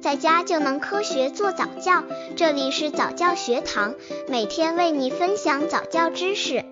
[0.00, 2.02] 在家就能科学做早教。
[2.34, 3.94] 这里是早教学堂，
[4.28, 6.64] 每天为你分享早教知识。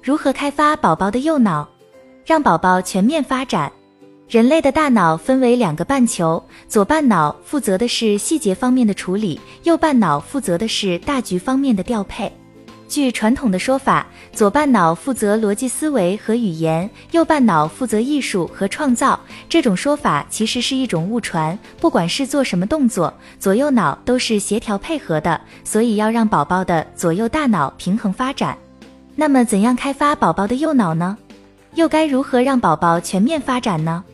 [0.00, 1.68] 如何开发宝宝的右脑，
[2.24, 3.72] 让宝宝全面发展？
[4.28, 12.32] 人类的大脑分为两个半球，左半脑负责的是细节方面的处理，右半脑负责的是大局方面的调配。
[12.88, 19.18] 据传统的说法，左半脑负责逻辑思维和语言，右半脑负责艺术和创造。
[19.48, 21.58] 这种说法其实是一种误传。
[21.80, 28.56] 不管是做什么动作，左右脑都是协调配合的，所以要让宝宝的左右大脑平衡发展。
[29.14, 31.16] 那么，怎样开发宝宝的右脑呢？
[31.74, 34.04] 又该如何让宝宝全面发展呢？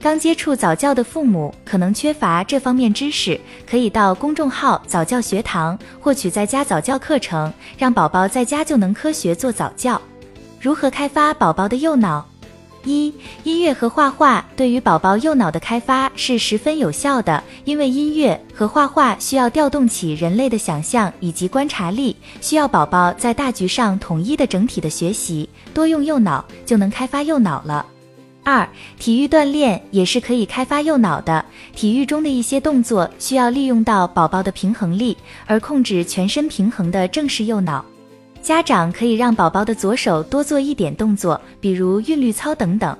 [0.00, 10.00] 刚接触早教的父母可能缺乏这方面知识，可以到公众号早教学堂获取在家早教课程，让宝宝在家就能科学做早教。
[10.60, 12.24] 如何开发宝宝的右脑？
[12.84, 27.84] 一、音乐和画画对于宝宝右脑的开发是十分有效的，因为音乐和画画需要调动起人类的想象以及观察力，需要宝宝在大局上统一的整体的学习，多用右脑就能开发右脑了。
[28.48, 31.44] 二、体育锻炼也是可以开发右脑的。
[31.74, 35.16] 体育中的一些动作需要利用到宝宝的平衡力，
[35.46, 37.84] 而控制全身平衡的正是右脑。
[38.40, 42.96] 家长可以让宝宝的左手多做一点动作，比如韵律操等等。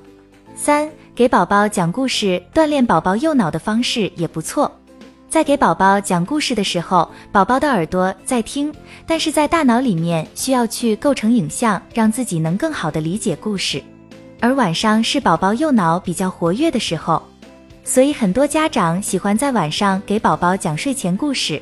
[0.56, 4.68] 三、给宝宝讲故事锻炼宝宝右脑的方式也不错。
[5.28, 8.74] 在给宝宝讲故事的时候，宝宝的耳朵在听，
[9.06, 13.80] 但是在大脑里面需要去构成影像，让自己能更好的理解故事。
[14.40, 17.22] 而晚上是宝宝右脑比较活跃的时候，
[17.84, 21.60] 所以很多家长喜欢在晚上给宝宝讲睡前故事。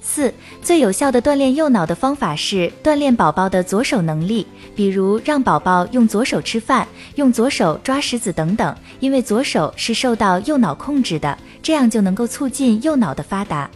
[0.00, 13.68] 四、最有效的锻炼右脑的方法是锻炼宝宝的左手能力，比如让宝宝用左手吃饭，用左手抓石子等等，因为左手是受到右脑控制的，这样就能够促进右脑的发达。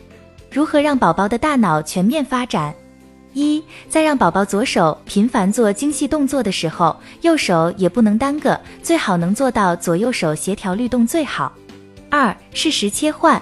[0.50, 2.75] 如何让宝宝的大脑全面发展？
[3.32, 11.53] 一，在让宝宝左手频繁做精细动作的时候，右手也不能耽搁，最好能做到左右手协调律动最好。
[12.10, 13.41] 二，适时切换，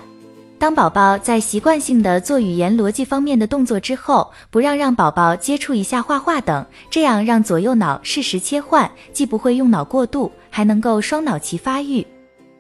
[0.59, 12.07] 当宝宝在习惯性的做语言逻辑方面的动作之后，不让让宝宝接触一下画画等，这样让左右脑适时切换，既不会用脑过度，还能够双脑齐发育。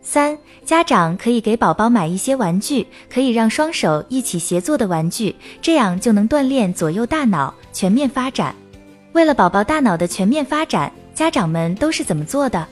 [0.02, 8.54] 三家长可以给宝宝买一些玩具，可以让双手一起协作的玩具，这样就能锻炼左右大脑全面发展。
[9.12, 12.66] 为了宝宝大脑的全面发展，家长们都是怎么做的？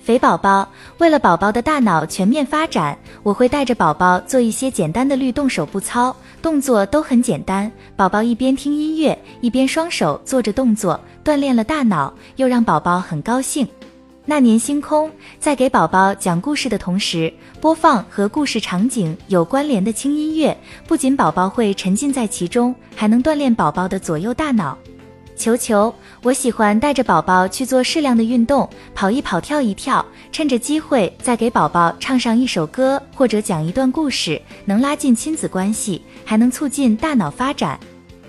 [0.00, 0.68] 肥宝宝，
[0.98, 7.70] 为了宝宝的大脑全面发展，我会带着宝宝做一些简单的律动手部操，动作都很简单。
[7.96, 13.66] 宝宝一边听音乐，一边双手做着动作，锻炼了大脑，又让宝宝很高兴。
[14.26, 17.30] 那年星空，在给宝宝讲故事的同时，
[17.60, 24.78] 播放和故事场景有关联的轻音乐，不仅宝宝会沉浸在其中，还能锻炼宝宝的左右大脑。
[25.36, 30.02] 球球，我喜欢带着宝宝去做适量的运动，跑一跑，跳一跳，
[30.32, 37.78] 趁着机会再给宝宝唱上一首歌或者讲一段故事，能拉近亲子关系，还能促进大脑发展。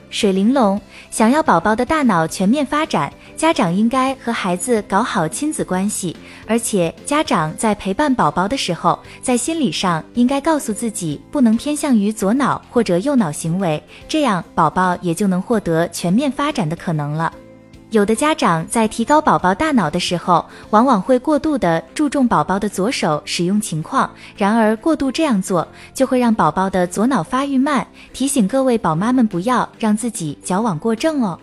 [0.09, 0.79] 水玲珑，
[1.11, 3.11] 想要宝宝的大脑全面发展。
[3.35, 6.15] 家长应该和孩子搞好亲子关系，
[6.47, 17.31] 而且家长在陪伴宝宝的时候，在心理上应该告诉自己不能偏向于左脑或者右脑行为，这样宝宝也就能获得全面发展的可能了。
[17.91, 27.85] 有的家长在提高宝宝大脑的时候，往往会过度的注重宝宝的左手使用情况，然而过度这样做就会让宝宝的左脑发育慢。
[28.13, 31.39] 提醒各位宝妈们不要让自己矫枉过正哦。